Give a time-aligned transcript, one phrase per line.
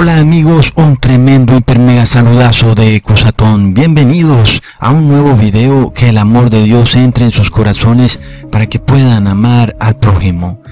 [0.00, 3.74] Hola amigos, un tremendo hiper mega saludazo de Cusatón.
[3.74, 8.18] Bienvenidos a un nuevo video que el amor de Dios entre en sus corazones
[8.50, 10.62] para que puedan amar al prójimo.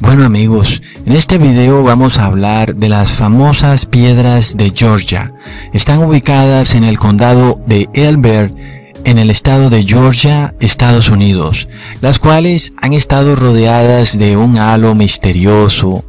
[0.00, 5.34] Bueno amigos, en este video vamos a hablar de las famosas piedras de Georgia.
[5.74, 8.56] Están ubicadas en el condado de Elbert
[9.04, 11.68] en el estado de Georgia, Estados Unidos,
[12.00, 16.04] las cuales han estado rodeadas de un halo misterioso,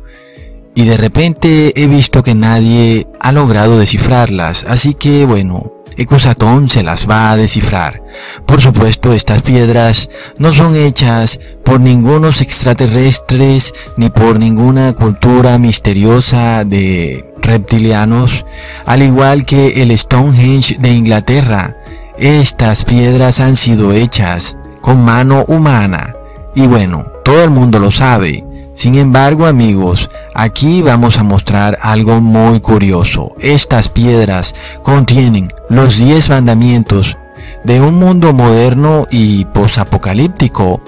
[0.82, 6.82] y de repente he visto que nadie ha logrado descifrarlas, así que bueno, Ecosatón se
[6.82, 8.02] las va a descifrar.
[8.48, 10.10] Por supuesto, estas piedras
[10.40, 18.44] no son hechas por ningunos extraterrestres ni por ninguna cultura misteriosa de reptilianos,
[18.88, 21.78] al igual que el Stonehenge de Inglaterra.
[22.18, 26.16] Estas piedras han sido hechas con mano humana.
[26.56, 28.46] Y bueno, todo el mundo lo sabe.
[28.82, 33.36] Sin embargo, amigos, aquí vamos a mostrar algo muy curioso.
[33.40, 37.16] Estas piedras contienen los 10 mandamientos
[37.64, 40.82] de un mundo moderno y posapocalíptico,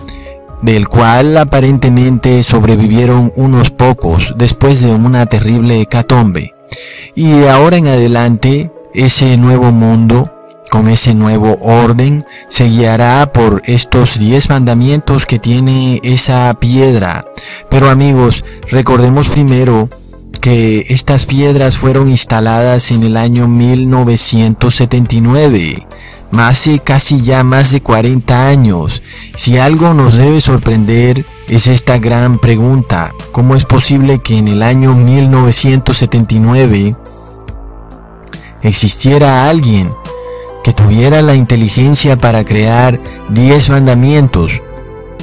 [0.64, 6.56] del cual aparentemente sobrevivieron unos pocos después de una terrible hecatombe.
[7.14, 10.33] Y ahora en adelante, ese nuevo mundo
[10.74, 17.26] con ese nuevo orden se guiará por estos 10 mandamientos que tiene esa piedra.
[17.70, 19.88] Pero amigos, recordemos primero
[20.42, 25.86] que estas piedras fueron instaladas en el año 1979
[26.40, 29.04] hace casi ya más de 40 años.
[29.36, 33.14] Si algo nos debe sorprender es esta gran pregunta.
[33.32, 36.96] ¿Cómo es posible que en el año 1979
[38.64, 39.94] existiera alguien
[40.64, 44.62] que tuviera la inteligencia para crear 10 mandamientos,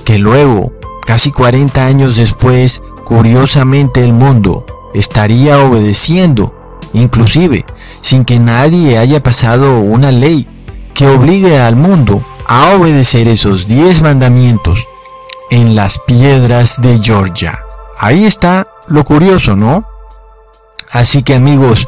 [0.04, 0.72] que luego,
[1.06, 6.54] casi 40 años después, curiosamente el mundo estaría obedeciendo,
[6.92, 7.64] inclusive
[8.02, 10.46] sin que nadie haya pasado una ley
[10.94, 14.86] que obligue al mundo a obedecer esos 10 mandamientos
[15.50, 17.60] en las piedras de Georgia.
[17.98, 19.84] Ahí está lo curioso, ¿no?
[20.90, 21.86] Así que amigos,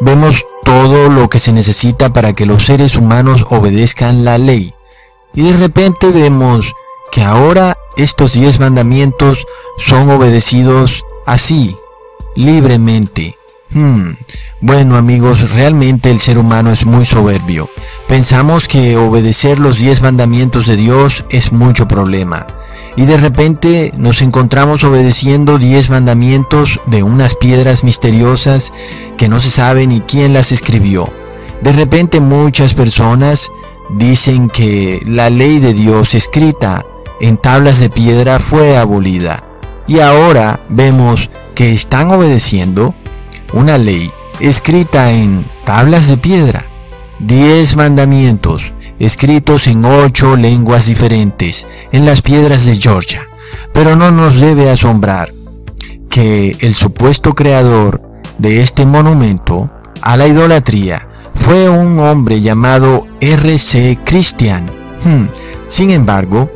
[0.00, 4.74] vemos todo lo que se necesita para que los seres humanos obedezcan la ley.
[5.34, 6.72] Y de repente vemos
[7.10, 9.46] que ahora estos diez mandamientos
[9.78, 11.76] son obedecidos así,
[12.36, 13.38] libremente.
[13.70, 14.12] Hmm.
[14.60, 17.68] Bueno amigos, realmente el ser humano es muy soberbio.
[18.06, 22.46] Pensamos que obedecer los diez mandamientos de Dios es mucho problema
[22.96, 28.72] y de repente nos encontramos obedeciendo 10 mandamientos de unas piedras misteriosas
[29.16, 31.08] que no se sabe ni quién las escribió.
[31.62, 33.50] De repente muchas personas
[33.90, 36.84] dicen que la ley de Dios escrita
[37.20, 39.44] en tablas de piedra fue abolida
[39.86, 42.94] y ahora vemos que están obedeciendo
[43.52, 44.10] una ley
[44.40, 46.64] escrita en tablas de piedra.
[47.20, 48.72] 10 mandamientos
[49.02, 53.28] escritos en ocho lenguas diferentes en las piedras de Georgia.
[53.74, 55.32] Pero no nos debe asombrar
[56.08, 58.00] que el supuesto creador
[58.38, 59.70] de este monumento
[60.02, 63.98] a la idolatría fue un hombre llamado R.C.
[64.04, 64.66] Christian.
[65.04, 65.26] Hmm,
[65.68, 66.48] sin embargo,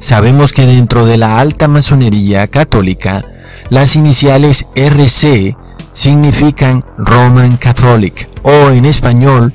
[0.00, 3.24] sabemos que dentro de la alta masonería católica,
[3.70, 5.56] las iniciales RC
[5.92, 9.54] significan Roman Catholic o en español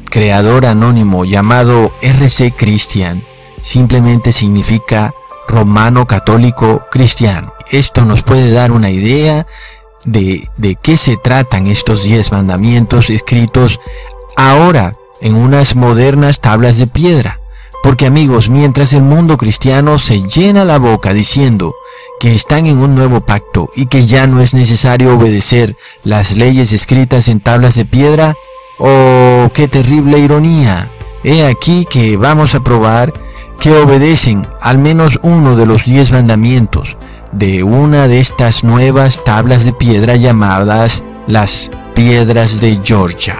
[0.11, 3.23] creador anónimo llamado RC Christian
[3.63, 5.15] simplemente significa
[5.47, 7.53] romano católico cristiano.
[7.71, 9.47] Esto nos puede dar una idea
[10.03, 13.79] de, de qué se tratan estos diez mandamientos escritos
[14.35, 14.91] ahora
[15.21, 17.39] en unas modernas tablas de piedra.
[17.81, 21.73] Porque amigos, mientras el mundo cristiano se llena la boca diciendo
[22.19, 26.73] que están en un nuevo pacto y que ya no es necesario obedecer las leyes
[26.73, 28.35] escritas en tablas de piedra,
[28.83, 30.89] Oh, qué terrible ironía.
[31.23, 33.13] He aquí que vamos a probar
[33.59, 36.97] que obedecen al menos uno de los diez mandamientos
[37.31, 43.37] de una de estas nuevas tablas de piedra llamadas las piedras de Georgia.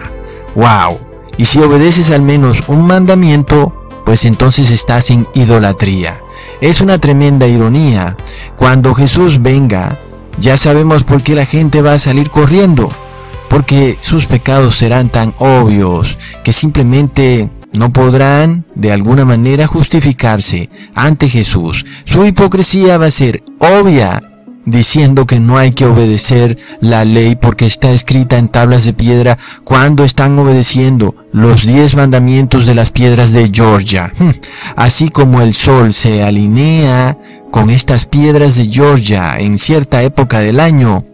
[0.54, 1.00] ¡Wow!
[1.36, 3.72] Y si obedeces al menos un mandamiento,
[4.04, 6.20] pues entonces estás en idolatría.
[6.60, 8.16] Es una tremenda ironía.
[8.56, 9.98] Cuando Jesús venga,
[10.38, 12.90] ya sabemos por qué la gente va a salir corriendo
[13.52, 21.28] porque sus pecados serán tan obvios que simplemente no podrán de alguna manera justificarse ante
[21.28, 21.84] Jesús.
[22.06, 24.22] Su hipocresía va a ser obvia
[24.64, 29.36] diciendo que no hay que obedecer la ley porque está escrita en tablas de piedra
[29.64, 34.12] cuando están obedeciendo los diez mandamientos de las piedras de Georgia.
[34.18, 34.30] Hmm.
[34.76, 37.18] Así como el sol se alinea
[37.50, 41.04] con estas piedras de Georgia en cierta época del año,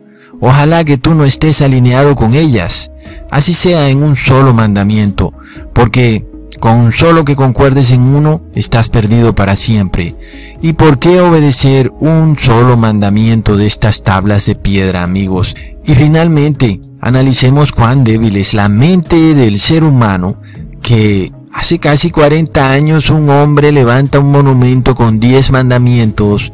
[0.40, 2.90] ojalá que tú no estés alineado con ellas,
[3.30, 5.32] así sea en un solo mandamiento,
[5.72, 6.26] porque
[6.60, 10.16] con solo que concuerdes en uno, estás perdido para siempre.
[10.60, 15.54] ¿Y por qué obedecer un solo mandamiento de estas tablas de piedra, amigos?
[15.84, 20.40] Y finalmente, analicemos cuán débil es la mente del ser humano
[20.82, 26.52] que hace casi 40 años un hombre levanta un monumento con 10 mandamientos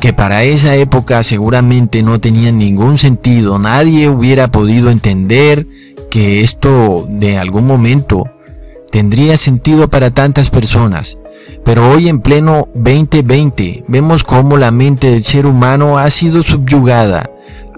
[0.00, 5.66] que para esa época seguramente no tenían ningún sentido, nadie hubiera podido entender
[6.10, 8.24] que esto de algún momento
[8.90, 11.18] tendría sentido para tantas personas.
[11.64, 17.30] Pero hoy en pleno 2020 vemos cómo la mente del ser humano ha sido subyugada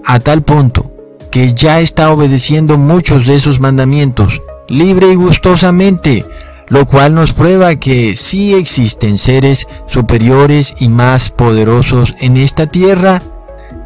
[0.05, 0.91] a tal punto
[1.29, 6.25] que ya está obedeciendo muchos de esos mandamientos libre y gustosamente,
[6.73, 13.21] lo cual nos prueba que sí existen seres superiores y más poderosos en esta tierra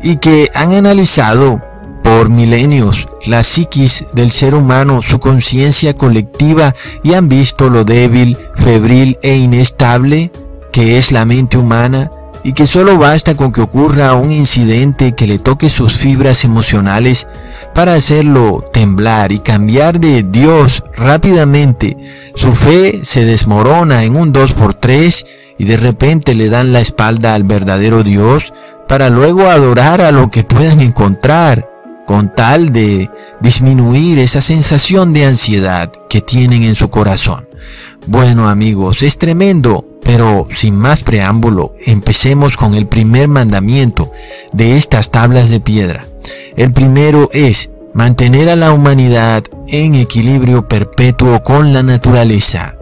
[0.02, 1.62] y que han analizado
[2.02, 8.38] por milenios la psiquis del ser humano, su conciencia colectiva y han visto lo débil,
[8.56, 10.32] febril e inestable
[10.72, 12.10] que es la mente humana
[12.44, 17.28] y que solo basta con que ocurra un incidente que le toque sus fibras emocionales
[17.74, 21.98] para hacerlo temblar y cambiar de Dios rápidamente.
[22.36, 25.26] Su fe se desmorona en un 2x3
[25.58, 28.54] y de repente le dan la espalda al verdadero Dios
[28.88, 31.70] para luego adorar a lo que puedan encontrar
[32.06, 37.48] con tal de disminuir esa sensación de ansiedad que tienen en su corazón.
[38.08, 44.10] Bueno amigos, es tremendo, pero sin más preámbulo, empecemos con el primer mandamiento
[44.54, 46.08] de estas tablas de piedra.
[46.56, 52.76] El primero es mantener a la humanidad en equilibrio perpetuo con la naturaleza.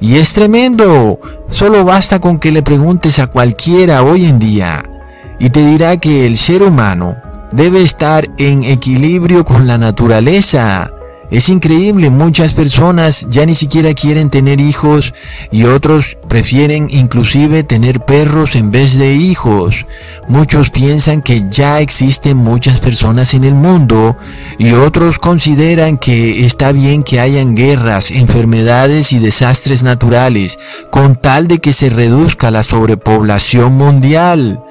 [0.00, 1.20] Y es tremendo,
[1.50, 4.84] solo basta con que le preguntes a cualquiera hoy en día
[5.40, 7.16] y te dirá que el ser humano
[7.50, 10.92] debe estar en equilibrio con la naturaleza.
[11.30, 15.12] Es increíble, muchas personas ya ni siquiera quieren tener hijos
[15.50, 19.84] y otros prefieren inclusive tener perros en vez de hijos.
[20.26, 24.16] Muchos piensan que ya existen muchas personas en el mundo
[24.56, 30.58] y otros consideran que está bien que hayan guerras, enfermedades y desastres naturales
[30.90, 34.62] con tal de que se reduzca la sobrepoblación mundial.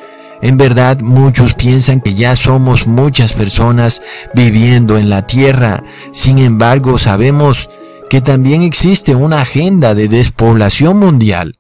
[0.42, 4.02] En verdad muchos piensan que ya somos muchas personas
[4.34, 5.84] viviendo en la tierra.
[6.12, 7.70] Sin embargo, sabemos
[8.10, 11.58] que también existe una agenda de despoblación mundial,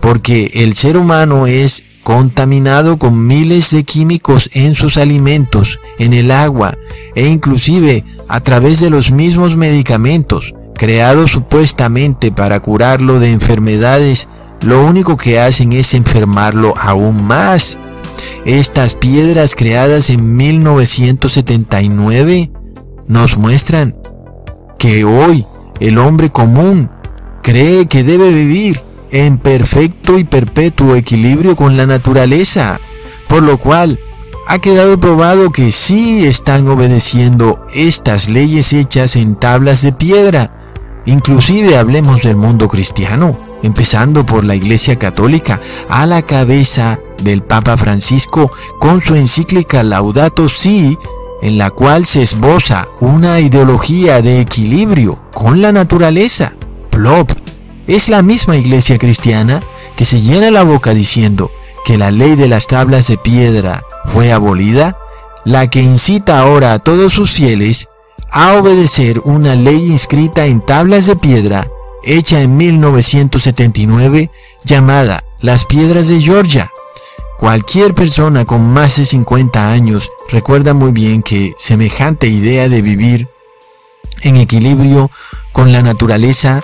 [0.00, 6.30] porque el ser humano es contaminado con miles de químicos en sus alimentos, en el
[6.30, 6.76] agua
[7.14, 14.28] e inclusive a través de los mismos medicamentos creados supuestamente para curarlo de enfermedades,
[14.62, 17.78] lo único que hacen es enfermarlo aún más.
[18.44, 22.50] Estas piedras creadas en 1979
[23.06, 23.96] nos muestran
[24.78, 25.46] que hoy
[25.80, 26.90] el hombre común
[27.42, 32.80] cree que debe vivir en perfecto y perpetuo equilibrio con la naturaleza,
[33.28, 33.98] por lo cual
[34.46, 40.56] ha quedado probado que sí están obedeciendo estas leyes hechas en tablas de piedra.
[41.06, 47.76] Inclusive hablemos del mundo cristiano, empezando por la Iglesia Católica, a la cabeza del Papa
[47.76, 50.98] Francisco con su encíclica Laudato Si,
[51.42, 56.52] en la cual se esboza una ideología de equilibrio con la naturaleza.
[56.90, 57.30] Plop.
[57.86, 59.62] Es la misma iglesia cristiana
[59.96, 61.50] que se llena la boca diciendo
[61.84, 64.98] que la ley de las tablas de piedra fue abolida,
[65.44, 67.88] la que incita ahora a todos sus fieles
[68.30, 71.68] a obedecer una ley inscrita en tablas de piedra
[72.02, 74.30] hecha en 1979
[74.64, 76.70] llamada Las Piedras de Georgia,
[77.40, 83.28] Cualquier persona con más de 50 años recuerda muy bien que semejante idea de vivir
[84.20, 85.10] en equilibrio
[85.50, 86.60] con la naturaleza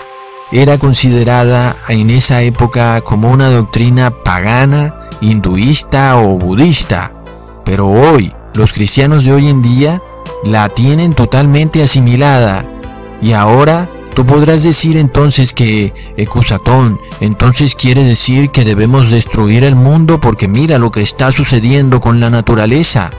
[0.53, 7.25] era considerada en esa época como una doctrina pagana, hinduista o budista.
[7.65, 10.03] Pero hoy, los cristianos de hoy en día
[10.45, 12.67] la tienen totalmente asimilada
[13.23, 19.75] y ahora Tú podrás decir entonces que, Ecusatón, entonces quiere decir que debemos destruir el
[19.75, 23.11] mundo porque mira lo que está sucediendo con la naturaleza.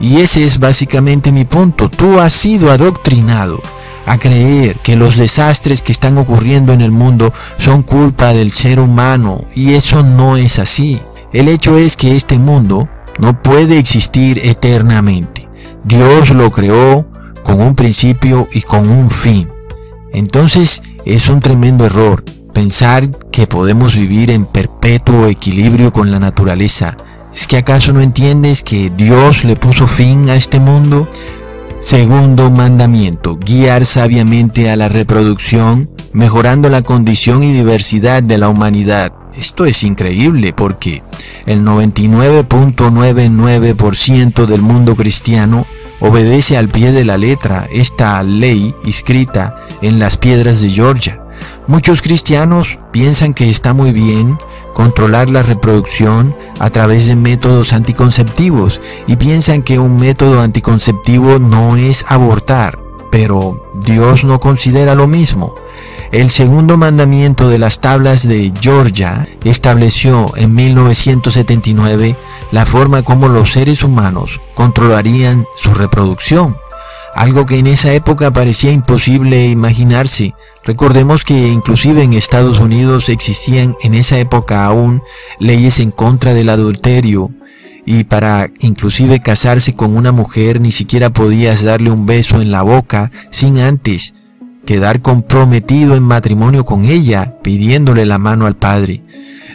[0.00, 1.90] Y ese es básicamente mi punto.
[1.90, 3.60] Tú has sido adoctrinado
[4.06, 8.80] a creer que los desastres que están ocurriendo en el mundo son culpa del ser
[8.80, 11.02] humano y eso no es así.
[11.34, 15.50] El hecho es que este mundo no puede existir eternamente.
[15.84, 17.06] Dios lo creó
[17.42, 19.59] con un principio y con un fin.
[20.12, 26.96] Entonces es un tremendo error pensar que podemos vivir en perpetuo equilibrio con la naturaleza.
[27.32, 31.08] ¿Es que acaso no entiendes que Dios le puso fin a este mundo?
[31.78, 39.14] Segundo mandamiento, guiar sabiamente a la reproducción, mejorando la condición y diversidad de la humanidad.
[39.38, 41.02] Esto es increíble porque
[41.46, 45.64] el 99.99% del mundo cristiano
[46.00, 51.22] obedece al pie de la letra esta ley escrita en las piedras de Georgia.
[51.66, 54.38] Muchos cristianos piensan que está muy bien
[54.74, 61.76] controlar la reproducción a través de métodos anticonceptivos y piensan que un método anticonceptivo no
[61.76, 62.78] es abortar,
[63.10, 65.54] pero Dios no considera lo mismo.
[66.12, 72.16] El segundo mandamiento de las tablas de Georgia estableció en 1979
[72.50, 76.56] la forma como los seres humanos controlarían su reproducción
[77.14, 80.34] algo que en esa época parecía imposible imaginarse.
[80.64, 85.02] Recordemos que inclusive en Estados Unidos existían en esa época aún
[85.38, 87.30] leyes en contra del adulterio
[87.86, 92.62] y para inclusive casarse con una mujer ni siquiera podías darle un beso en la
[92.62, 94.14] boca sin antes
[94.64, 99.02] quedar comprometido en matrimonio con ella pidiéndole la mano al padre.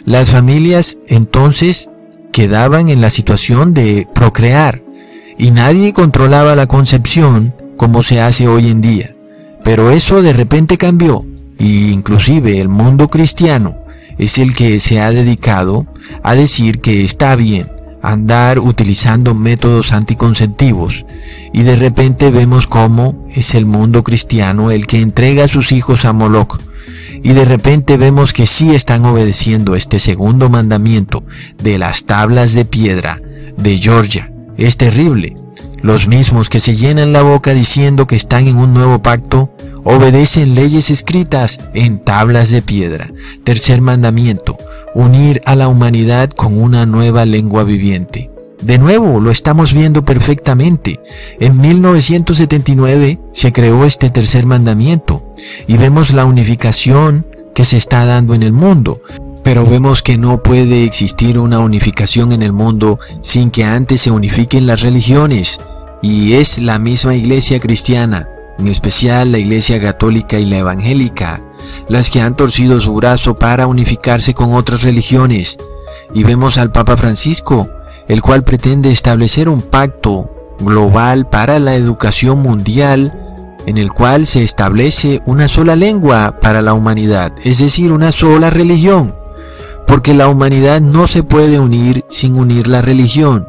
[0.04, 1.88] Las familias entonces
[2.32, 4.82] quedaban en la situación de procrear
[5.38, 9.14] y nadie controlaba la concepción como se hace hoy en día.
[9.64, 11.24] Pero eso de repente cambió
[11.58, 13.78] y inclusive el mundo cristiano
[14.18, 15.86] es el que se ha dedicado
[16.22, 17.75] a decir que está bien
[18.10, 21.04] andar utilizando métodos anticonceptivos
[21.52, 26.04] y de repente vemos cómo es el mundo cristiano el que entrega a sus hijos
[26.04, 26.60] a Moloch
[27.22, 31.24] y de repente vemos que sí están obedeciendo este segundo mandamiento
[31.62, 33.20] de las tablas de piedra
[33.56, 35.34] de Georgia es terrible.
[35.82, 40.54] Los mismos que se llenan la boca diciendo que están en un nuevo pacto, obedecen
[40.54, 43.10] leyes escritas en tablas de piedra.
[43.44, 44.56] Tercer mandamiento,
[44.96, 48.30] unir a la humanidad con una nueva lengua viviente.
[48.62, 51.00] De nuevo, lo estamos viendo perfectamente.
[51.38, 55.34] En 1979 se creó este tercer mandamiento
[55.66, 59.02] y vemos la unificación que se está dando en el mundo.
[59.44, 64.10] Pero vemos que no puede existir una unificación en el mundo sin que antes se
[64.10, 65.60] unifiquen las religiones.
[66.00, 71.42] Y es la misma iglesia cristiana, en especial la iglesia católica y la evangélica,
[71.88, 75.58] las que han torcido su brazo para unificarse con otras religiones.
[76.14, 77.68] Y vemos al Papa Francisco,
[78.08, 83.22] el cual pretende establecer un pacto global para la educación mundial
[83.66, 88.48] en el cual se establece una sola lengua para la humanidad, es decir, una sola
[88.48, 89.14] religión
[89.86, 93.48] porque la humanidad no se puede unir sin unir la religión.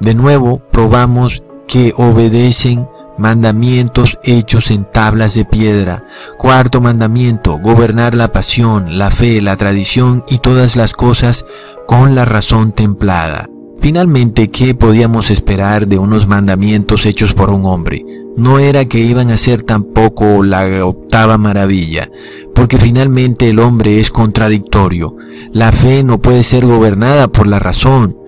[0.00, 6.04] De nuevo, probamos que obedecen mandamientos hechos en tablas de piedra.
[6.38, 11.44] Cuarto mandamiento, gobernar la pasión, la fe, la tradición y todas las cosas
[11.86, 13.48] con la razón templada.
[13.80, 18.04] Finalmente, ¿qué podíamos esperar de unos mandamientos hechos por un hombre?
[18.36, 22.10] No era que iban a ser tampoco la octava maravilla,
[22.54, 25.16] porque finalmente el hombre es contradictorio.
[25.52, 28.18] La fe no puede ser gobernada por la razón,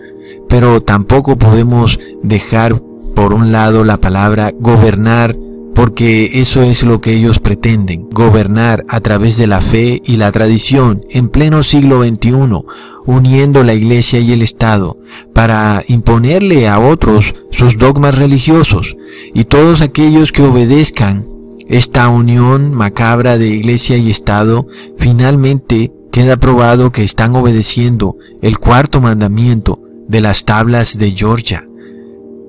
[0.49, 2.81] pero tampoco podemos dejar
[3.19, 5.37] por un lado la palabra gobernar,
[5.75, 10.31] porque eso es lo que ellos pretenden, gobernar a través de la fe y la
[10.31, 12.63] tradición en pleno siglo XXI,
[13.07, 14.99] uniendo la iglesia y el Estado,
[15.35, 18.95] para imponerle a otros sus dogmas religiosos,
[19.35, 21.27] y todos aquellos que obedezcan
[21.69, 29.01] esta unión macabra de iglesia y Estado finalmente queda probado que están obedeciendo el cuarto
[29.01, 31.68] mandamiento de las tablas de Georgia.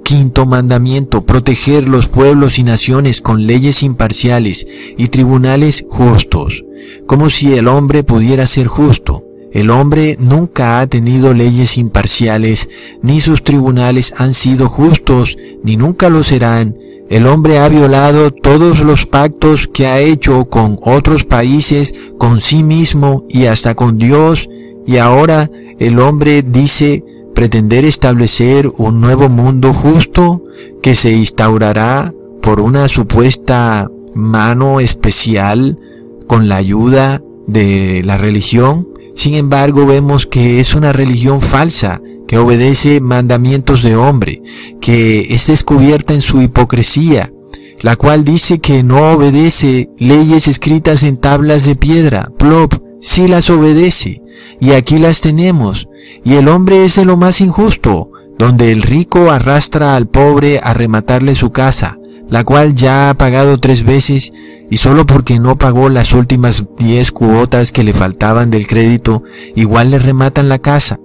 [0.10, 4.66] Quinto mandamiento, proteger los pueblos y naciones con leyes imparciales
[4.98, 6.64] y tribunales justos,
[7.06, 9.24] como si el hombre pudiera ser justo.
[9.54, 12.70] El hombre nunca ha tenido leyes imparciales,
[13.04, 16.76] ni sus tribunales han sido justos, ni nunca lo serán,
[17.12, 22.64] el hombre ha violado todos los pactos que ha hecho con otros países, con sí
[22.64, 24.50] mismo y hasta con Dios,
[24.88, 27.04] y ahora el hombre dice
[27.40, 30.44] pretender establecer un nuevo mundo justo
[30.84, 35.80] que se instaurará por una supuesta mano especial
[36.28, 38.90] con la ayuda de la religión.
[39.16, 44.42] Sin embargo, vemos que es una religión falsa que obedece mandamientos de hombre,
[44.82, 47.32] que es descubierta en su hipocresía,
[47.80, 53.50] la cual dice que no obedece leyes escritas en tablas de piedra, plop, sí las
[53.50, 54.22] obedece,
[54.60, 55.88] y aquí las tenemos,
[56.24, 60.74] y el hombre es de lo más injusto, donde el rico arrastra al pobre a
[60.74, 61.98] rematarle su casa,
[62.30, 64.32] la cual ya ha pagado tres veces
[64.70, 69.24] y solo porque no pagó las últimas diez cuotas que le faltaban del crédito,
[69.56, 71.00] igual le rematan la casa.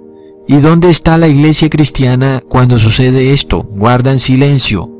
[0.46, 3.62] ¿Y dónde está la iglesia cristiana cuando sucede esto?
[3.62, 4.90] Guardan silencio.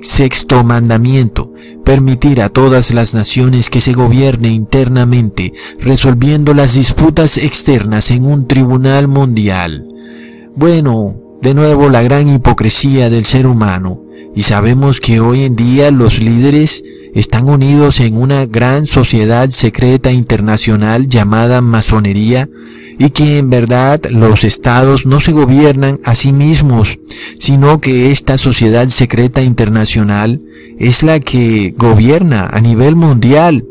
[0.00, 1.45] Sexto mandamiento.
[1.84, 8.48] Permitir a todas las naciones que se gobierne internamente, resolviendo las disputas externas en un
[8.48, 9.86] tribunal mundial.
[10.56, 14.02] Bueno, de nuevo la gran hipocresía del ser humano.
[14.34, 16.82] Y sabemos que hoy en día los líderes
[17.16, 22.46] están unidos en una gran sociedad secreta internacional llamada masonería
[22.98, 26.98] y que en verdad los estados no se gobiernan a sí mismos,
[27.38, 30.42] sino que esta sociedad secreta internacional
[30.78, 33.64] es la que gobierna a nivel mundial,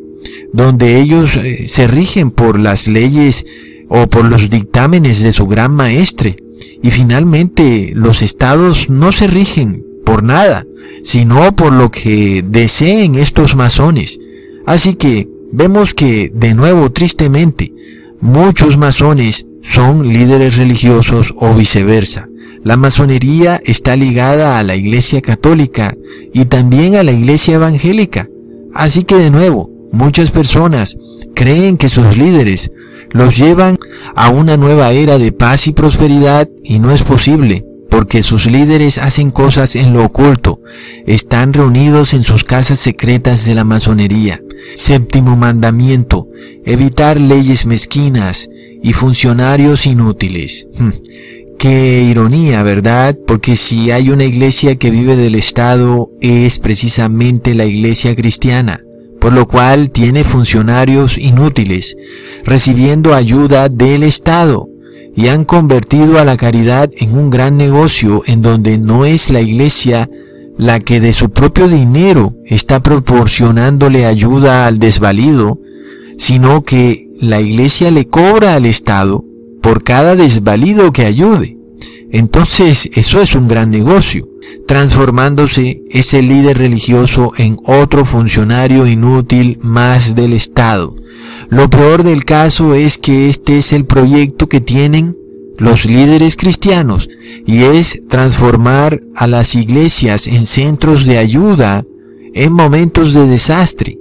[0.51, 3.45] donde ellos eh, se rigen por las leyes
[3.89, 6.35] o por los dictámenes de su gran maestre.
[6.81, 10.65] Y finalmente los estados no se rigen por nada,
[11.03, 14.21] sino por lo que deseen estos masones.
[14.65, 17.73] Así que vemos que, de nuevo tristemente,
[18.21, 22.29] muchos masones son líderes religiosos o viceversa.
[22.63, 25.95] La masonería está ligada a la Iglesia Católica
[26.33, 28.29] y también a la Iglesia Evangélica.
[28.73, 30.97] Así que de nuevo, muchas personas
[31.35, 32.71] creen que sus líderes
[33.11, 33.77] los llevan
[34.15, 38.97] a una nueva era de paz y prosperidad y no es posible porque sus líderes
[38.97, 40.61] hacen cosas en lo oculto,
[41.05, 44.41] están reunidos en sus casas secretas de la masonería.
[44.75, 46.27] Séptimo mandamiento,
[46.65, 48.49] evitar leyes mezquinas
[48.81, 50.67] y funcionarios inútiles.
[50.77, 50.89] Hmm.
[51.57, 53.17] Qué ironía, ¿verdad?
[53.25, 58.81] Porque si hay una iglesia que vive del Estado es precisamente la iglesia cristiana,
[59.21, 61.95] por lo cual tiene funcionarios inútiles,
[62.43, 64.67] recibiendo ayuda del Estado
[65.15, 69.41] y han convertido a la caridad en un gran negocio en donde no es la
[69.41, 70.09] iglesia
[70.57, 75.59] la que de su propio dinero está proporcionándole ayuda al desvalido,
[76.17, 79.23] sino que la iglesia le cobra al Estado
[79.61, 81.57] por cada desvalido que ayude.
[82.11, 84.29] Entonces eso es un gran negocio,
[84.67, 90.95] transformándose ese líder religioso en otro funcionario inútil más del Estado,
[91.49, 95.15] lo peor del caso es que este es el proyecto que tienen
[95.57, 97.07] los líderes cristianos
[97.45, 101.85] y es transformar a las iglesias en centros de ayuda
[102.33, 103.97] en momentos de desastre.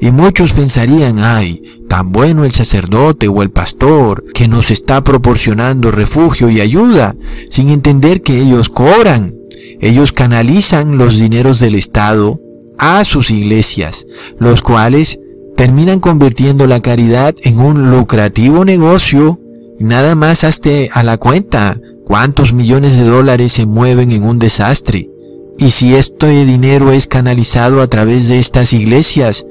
[0.00, 5.90] Y muchos pensarían, ay, tan bueno el sacerdote o el pastor que nos está proporcionando
[5.90, 7.14] refugio y ayuda,
[7.50, 9.34] sin entender que ellos cobran.
[9.80, 12.40] Ellos canalizan los dineros del Estado
[12.78, 14.06] a sus iglesias,
[14.38, 15.18] los cuales
[15.56, 19.38] terminan convirtiendo la caridad en un lucrativo negocio.
[19.78, 25.10] Nada más hasta a la cuenta cuántos millones de dólares se mueven en un desastre.
[25.58, 29.46] Y si este dinero es canalizado a través de estas iglesias,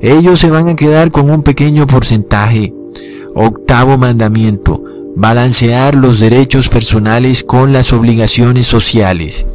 [0.00, 2.72] ellos se van a quedar con un pequeño porcentaje.
[3.34, 4.82] Octavo mandamiento.
[5.20, 9.48] Balancear los derechos personales con las obligaciones sociales.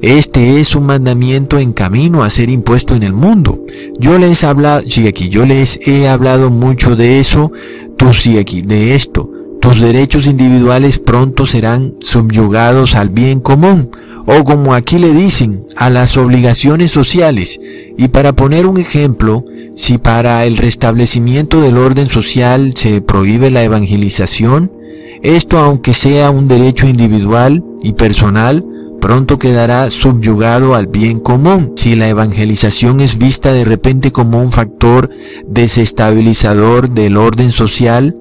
[0.00, 3.58] Este es un mandamiento en camino a ser impuesto en el mundo.
[3.98, 4.46] Yo les
[4.86, 7.50] sigue aquí, yo les he hablado mucho de eso,
[7.96, 9.28] tú sigue aquí, de esto.
[9.60, 13.90] Tus derechos individuales pronto serán subyugados al bien común,
[14.24, 17.58] o como aquí le dicen, a las obligaciones sociales.
[17.98, 23.64] Y para poner un ejemplo, si para el restablecimiento del orden social se prohíbe la
[23.64, 24.77] evangelización,
[25.22, 28.64] esto aunque sea un derecho individual y personal,
[29.00, 31.72] pronto quedará subyugado al bien común.
[31.76, 35.10] Si la evangelización es vista de repente como un factor
[35.46, 38.16] desestabilizador del orden social,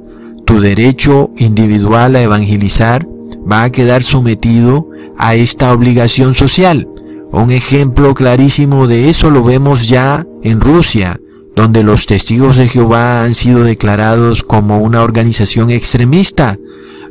[0.45, 3.07] tu derecho individual a evangelizar
[3.49, 6.87] va a quedar sometido a esta obligación social.
[7.31, 11.19] Un ejemplo clarísimo de eso lo vemos ya en Rusia,
[11.55, 16.57] donde los testigos de Jehová han sido declarados como una organización extremista.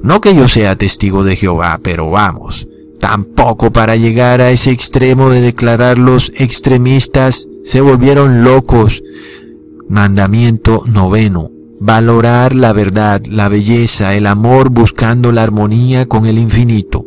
[0.03, 2.67] No que yo sea testigo de Jehová, pero vamos,
[2.99, 9.03] Tampoco para llegar a ese extremo de declararlos extremistas se volvieron locos.
[9.89, 11.51] Mandamiento noveno.
[11.81, 17.07] Valorar la verdad, la belleza, el amor buscando la armonía con el infinito.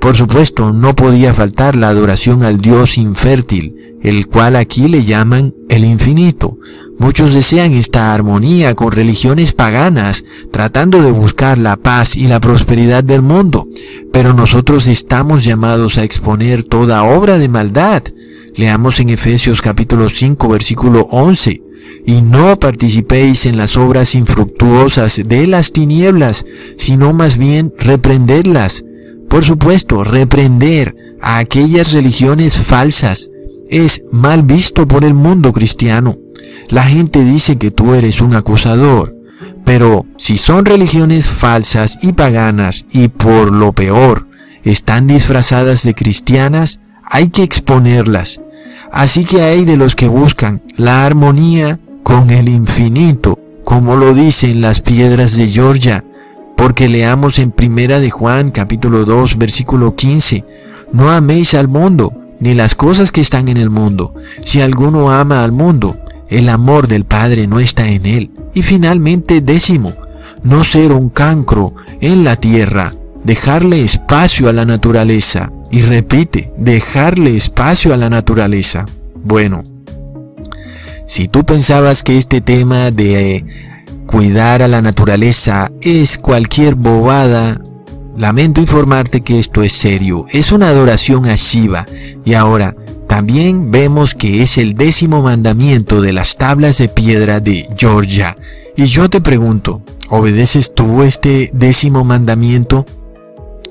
[0.00, 5.54] Por supuesto, no podía faltar la adoración al Dios infértil, el cual aquí le llaman
[5.68, 6.58] el infinito.
[6.98, 13.04] Muchos desean esta armonía con religiones paganas, tratando de buscar la paz y la prosperidad
[13.04, 13.68] del mundo,
[14.12, 18.02] pero nosotros estamos llamados a exponer toda obra de maldad.
[18.54, 21.69] Leamos en Efesios capítulo 5 versículo 11
[22.06, 26.44] y no participéis en las obras infructuosas de las tinieblas,
[26.76, 28.84] sino más bien reprenderlas.
[29.28, 33.30] Por supuesto, reprender a aquellas religiones falsas
[33.68, 36.16] es mal visto por el mundo cristiano.
[36.68, 39.14] La gente dice que tú eres un acusador,
[39.64, 44.26] pero si son religiones falsas y paganas y por lo peor
[44.64, 48.40] están disfrazadas de cristianas, hay que exponerlas.
[48.92, 54.60] Así que hay de los que buscan la armonía con el infinito, como lo dicen
[54.60, 56.04] las piedras de Georgia,
[56.56, 60.44] porque leamos en Primera de Juan capítulo 2 versículo 15,
[60.92, 64.14] no améis al mundo, ni las cosas que están en el mundo.
[64.42, 65.96] Si alguno ama al mundo,
[66.28, 68.30] el amor del Padre no está en él.
[68.54, 69.92] Y finalmente, décimo,
[70.42, 75.52] no ser un cancro en la tierra, dejarle espacio a la naturaleza.
[75.70, 78.86] Y repite, dejarle espacio a la naturaleza.
[79.14, 79.62] Bueno,
[81.06, 83.44] si tú pensabas que este tema de
[84.06, 87.60] cuidar a la naturaleza es cualquier bobada,
[88.18, 90.26] lamento informarte que esto es serio.
[90.30, 91.86] Es una adoración a Shiva.
[92.24, 92.74] Y ahora,
[93.08, 98.36] también vemos que es el décimo mandamiento de las tablas de piedra de Georgia.
[98.76, 102.86] Y yo te pregunto, ¿obedeces tú este décimo mandamiento?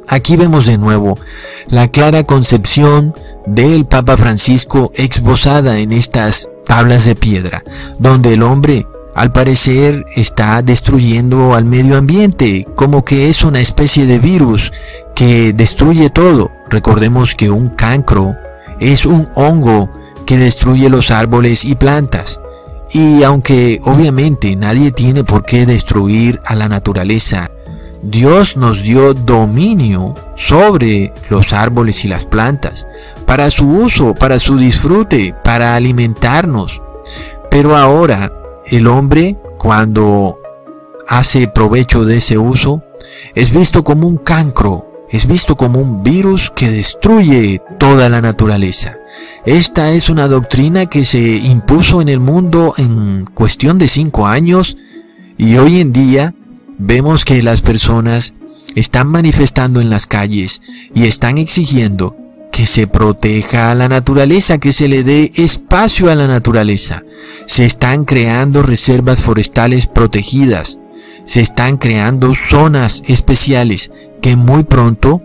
[0.10, 1.20] Aquí vemos de nuevo
[1.68, 3.14] la clara concepción
[3.46, 7.64] del Papa Francisco exbozada en estas tablas de piedra,
[8.00, 14.08] donde el hombre al parecer está destruyendo al medio ambiente, como que es una especie
[14.08, 14.72] de virus
[15.14, 16.50] que destruye todo.
[16.70, 18.36] Recordemos que un cancro
[18.80, 19.92] es un hongo
[20.26, 22.40] que destruye los árboles y plantas.
[22.92, 27.52] Y aunque obviamente nadie tiene por qué destruir a la naturaleza,
[28.02, 32.88] Dios nos dio dominio sobre los árboles y las plantas
[33.26, 36.82] para su uso, para su disfrute, para alimentarnos.
[37.52, 38.32] Pero ahora
[38.66, 40.36] el hombre, cuando
[41.08, 42.84] hace provecho de ese uso,
[43.36, 48.98] es visto como un cancro, es visto como un virus que destruye toda la naturaleza.
[49.46, 54.78] Esta es una doctrina que se impuso en el mundo en cuestión de cinco años
[55.38, 56.34] y hoy en día
[56.80, 58.34] vemos que las personas
[58.74, 60.62] están manifestando en las calles
[60.96, 62.16] y están exigiendo
[62.52, 67.04] que se proteja a la naturaleza, que se le dé espacio a la naturaleza.
[67.46, 70.80] Se están creando reservas forestales protegidas,
[71.26, 75.22] se están creando zonas especiales que muy pronto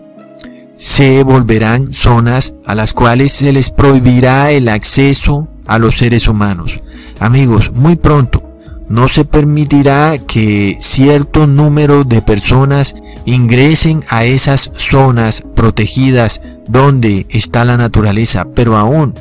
[0.75, 6.79] se volverán zonas a las cuales se les prohibirá el acceso a los seres humanos.
[7.19, 8.44] Amigos, muy pronto
[8.87, 12.95] no se permitirá que cierto número de personas
[13.25, 19.13] ingresen a esas zonas protegidas donde está la naturaleza, pero aún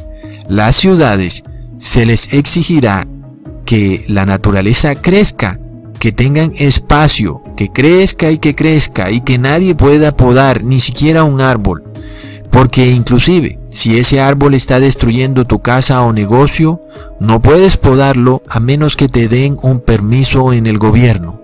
[0.49, 1.45] las ciudades
[1.79, 3.07] se les exigirá
[3.65, 5.59] que la naturaleza crezca,
[5.99, 11.25] que tengan espacio, que crezca y que crezca y que nadie pueda podar ni siquiera
[11.25, 11.83] un árbol.
[12.55, 16.81] Porque inclusive, si ese árbol está destruyendo tu casa o negocio,
[17.19, 21.43] no puedes podarlo a menos que te den un permiso en el gobierno.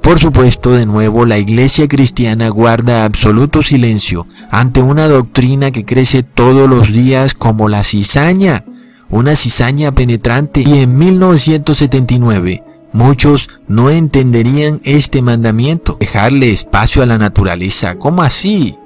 [0.00, 6.22] Por supuesto, de nuevo, la iglesia cristiana guarda absoluto silencio ante una doctrina que crece
[6.22, 8.64] todos los días como la cizaña,
[9.10, 10.62] una cizaña penetrante.
[10.64, 17.96] Y en 1979, muchos no entenderían este mandamiento, dejarle espacio a la naturaleza.
[17.98, 18.76] ¿Cómo así?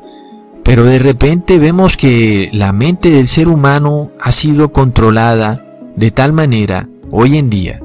[0.66, 6.33] Pero de repente vemos que la mente del ser humano ha sido controlada de tal
[6.33, 7.81] manera hoy en día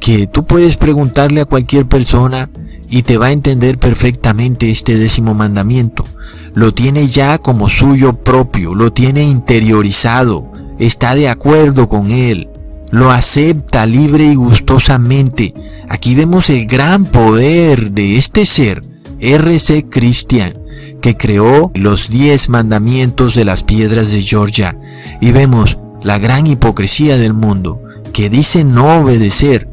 [0.00, 2.50] que tú puedes preguntarle a cualquier persona
[2.90, 6.06] y te va a entender perfectamente este décimo mandamiento.
[6.54, 10.50] Lo tiene ya como suyo propio, lo tiene interiorizado,
[10.80, 12.48] está de acuerdo con él,
[12.90, 15.54] lo acepta libre y gustosamente.
[15.88, 18.80] Aquí vemos el gran poder de este ser,
[19.20, 20.58] RC Christian,
[21.00, 24.78] que creó los diez mandamientos de las piedras de Georgia.
[25.20, 29.68] Y vemos la gran hipocresía del mundo, que dice no obedecer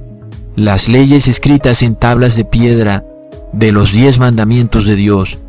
[0.55, 3.03] las leyes escritas en tablas de piedra
[3.51, 5.39] de los diez mandamientos de Dios,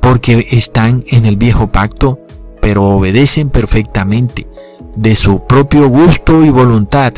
[0.00, 2.20] porque están en el viejo pacto,
[2.60, 4.46] pero obedecen perfectamente,
[4.96, 7.12] de su propio gusto y voluntad.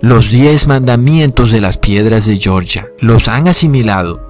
[0.00, 2.86] los diez mandamientos de las piedras de Georgia.
[3.00, 4.20] Los han asimilado.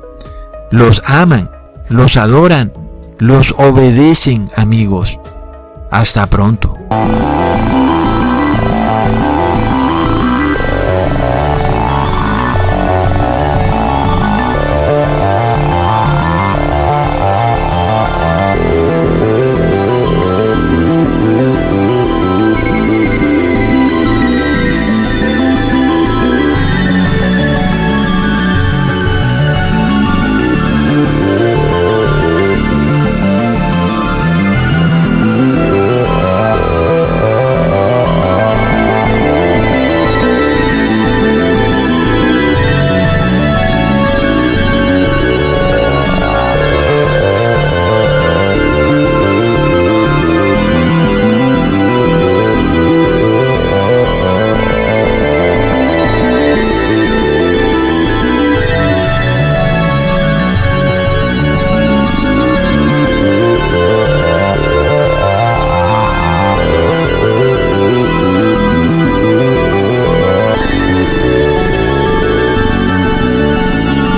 [0.70, 1.50] Los aman,
[1.88, 2.72] los adoran,
[3.18, 5.18] los obedecen, amigos.
[5.90, 6.76] Hasta pronto.